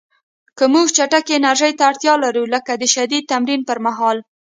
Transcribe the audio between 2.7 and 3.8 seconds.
د شدید تمرین پر